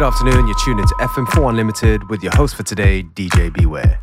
[0.00, 4.00] Good afternoon, you're tuned into FM4 Unlimited with your host for today, DJ Beware.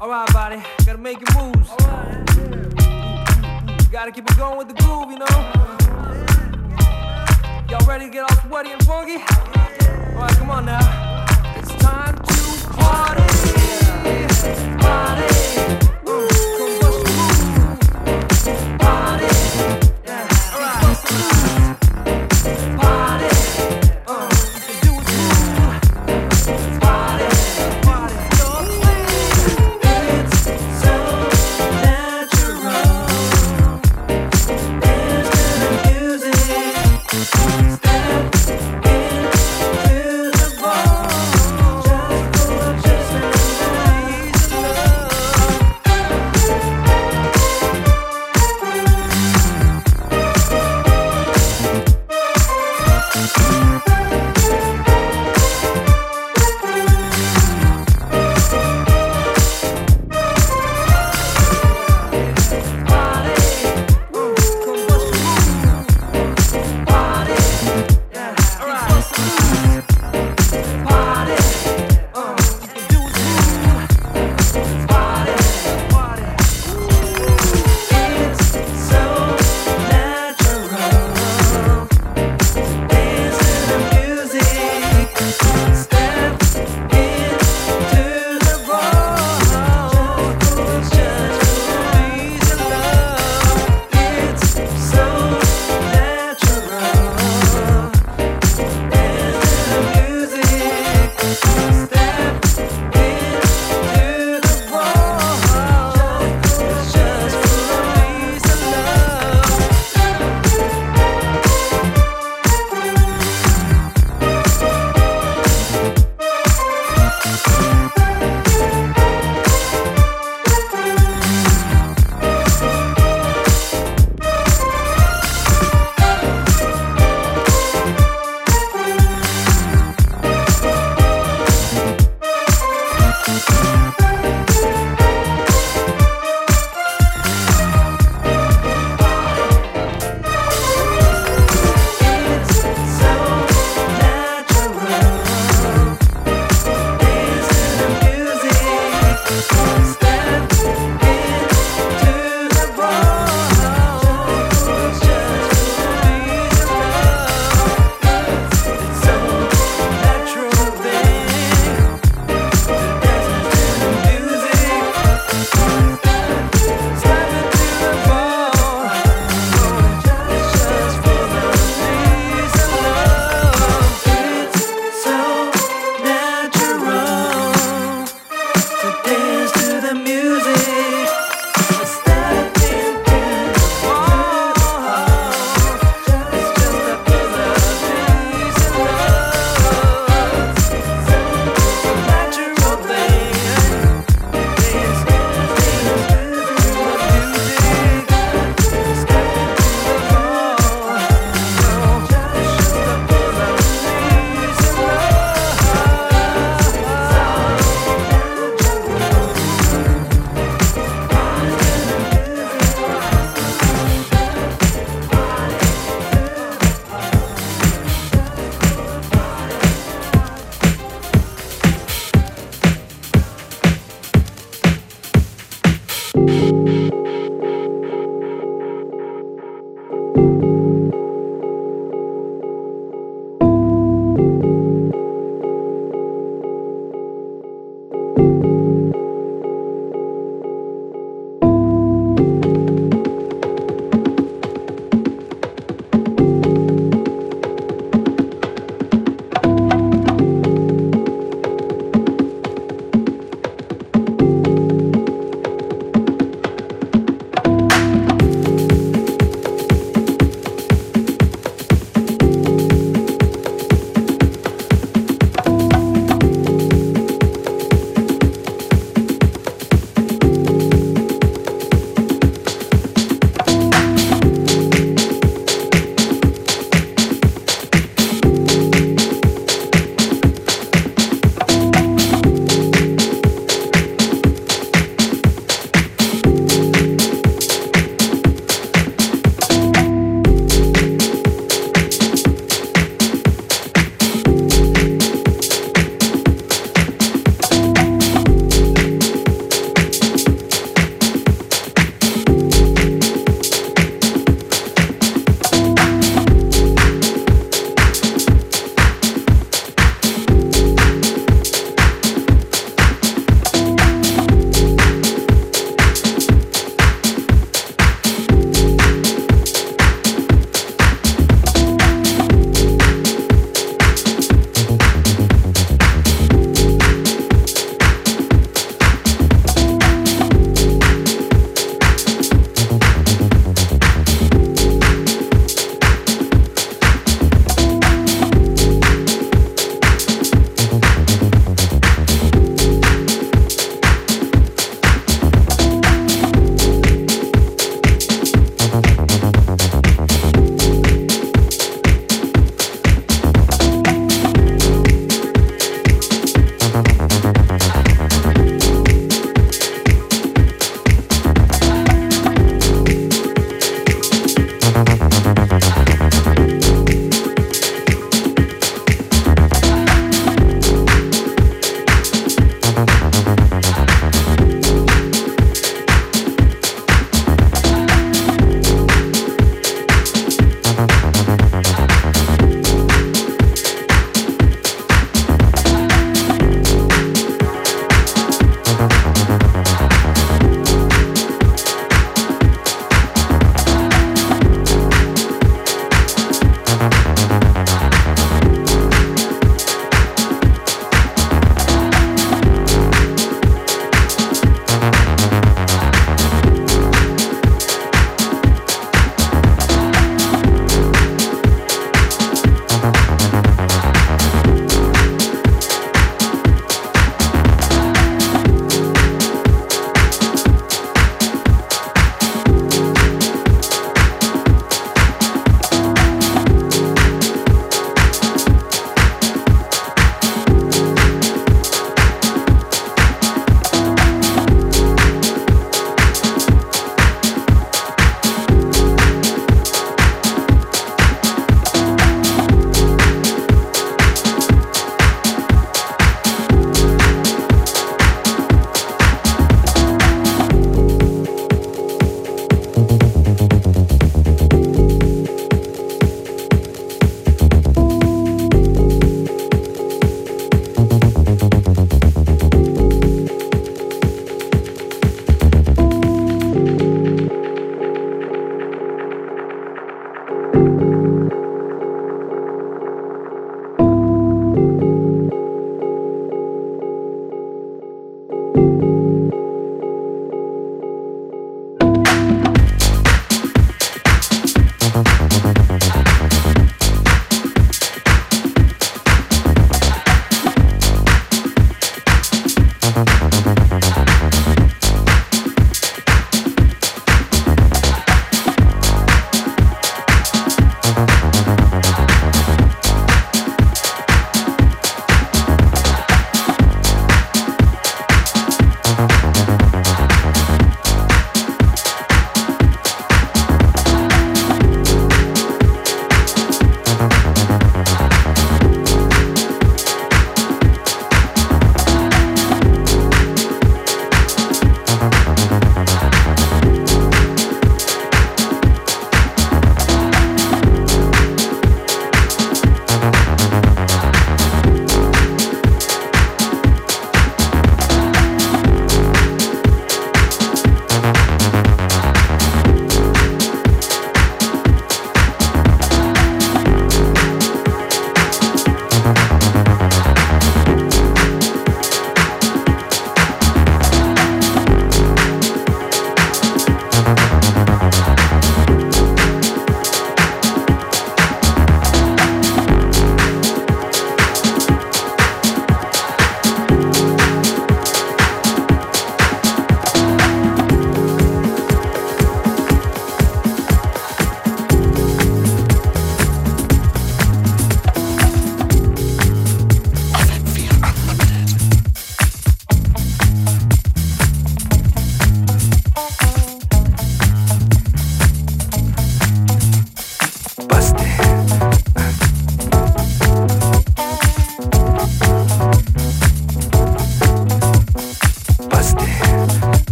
[0.00, 1.70] Alright, body, gotta make your moves.
[3.84, 5.26] You gotta keep it going with the groove, you know?
[7.70, 9.18] Y'all ready to get all sweaty and funky?
[10.16, 11.24] Alright, come on now.
[11.56, 13.22] It's time to party.
[14.80, 15.43] Party.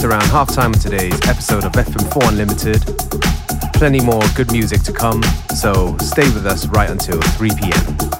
[0.00, 2.82] Just around half time of today's episode of FM4 Unlimited.
[3.74, 5.22] Plenty more good music to come,
[5.54, 8.19] so stay with us right until 3 p.m.